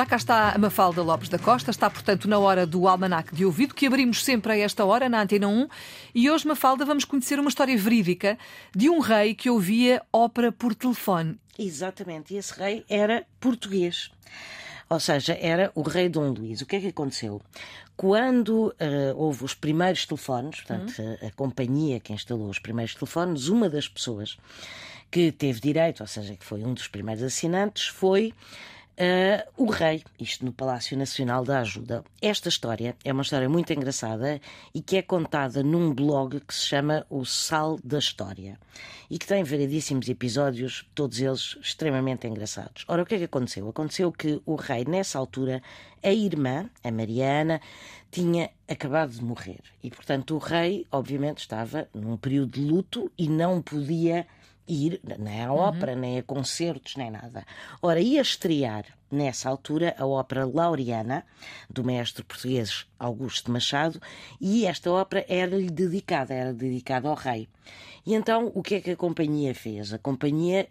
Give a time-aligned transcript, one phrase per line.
[0.00, 3.44] Já cá está a Mafalda Lopes da Costa, está portanto na hora do Almanac de
[3.44, 5.68] Ouvido, que abrimos sempre a esta hora na Antena 1.
[6.14, 8.38] E hoje, Mafalda, vamos conhecer uma história verídica
[8.74, 11.38] de um rei que ouvia ópera por telefone.
[11.58, 14.10] Exatamente, e esse rei era português.
[14.88, 16.62] Ou seja, era o rei Dom Luís.
[16.62, 17.42] O que é que aconteceu?
[17.94, 18.74] Quando uh,
[19.16, 21.18] houve os primeiros telefones, portanto, uhum.
[21.20, 24.38] a, a companhia que instalou os primeiros telefones, uma das pessoas
[25.10, 28.32] que teve direito, ou seja, que foi um dos primeiros assinantes, foi
[28.98, 32.04] Uh, o Rei, isto no Palácio Nacional da Ajuda.
[32.20, 34.40] Esta história é uma história muito engraçada
[34.74, 38.58] e que é contada num blog que se chama O Sal da História
[39.08, 42.84] e que tem variedíssimos episódios, todos eles extremamente engraçados.
[42.86, 43.68] Ora, o que é que aconteceu?
[43.68, 45.62] Aconteceu que o Rei, nessa altura,
[46.02, 47.60] a irmã, a Mariana,
[48.10, 53.28] tinha acabado de morrer e, portanto, o Rei, obviamente, estava num período de luto e
[53.28, 54.26] não podia
[54.70, 55.98] ir nem à ópera, uhum.
[55.98, 57.44] nem a concertos, nem nada.
[57.82, 61.26] Ora, ia estrear nessa altura a ópera Laureana,
[61.68, 64.00] do mestre português Augusto Machado,
[64.40, 67.48] e esta ópera era-lhe dedicada, era dedicada ao rei.
[68.06, 69.92] E então, o que é que a companhia fez?
[69.92, 70.68] A companhia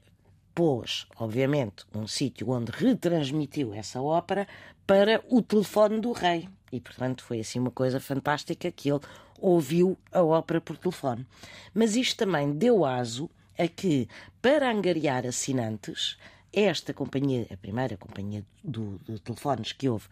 [0.55, 4.47] pôs, obviamente, um sítio onde retransmitiu essa ópera
[4.87, 6.47] para o telefone do rei.
[6.71, 9.01] E, portanto, foi assim uma coisa fantástica que ele
[9.39, 11.25] ouviu a ópera por telefone.
[11.73, 13.29] Mas isto também deu aso
[13.59, 14.07] a que,
[14.41, 16.17] para angariar assinantes,
[16.51, 20.07] esta companhia, a primeira companhia do, de telefones que houve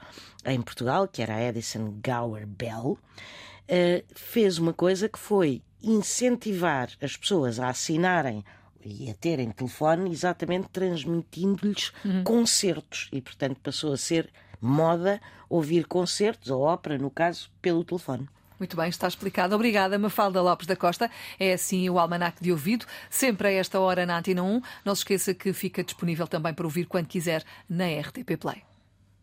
[0.45, 6.89] em Portugal, que era a Edison Gower Bell, uh, fez uma coisa que foi incentivar
[7.01, 8.43] as pessoas a assinarem
[8.83, 12.23] e a terem telefone exatamente transmitindo-lhes uhum.
[12.23, 14.29] concertos e, portanto, passou a ser
[14.61, 18.27] moda ouvir concertos ou ópera, no caso, pelo telefone.
[18.59, 19.55] Muito bem, está explicado.
[19.55, 21.09] Obrigada, Mafalda Lopes da Costa.
[21.39, 24.61] É assim o Almanac de Ouvido, sempre a esta hora na Antena 1.
[24.83, 28.63] Não se esqueça que fica disponível também para ouvir quando quiser na RTP Play.